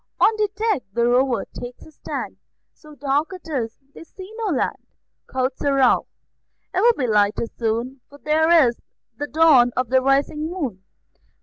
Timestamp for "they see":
3.93-4.33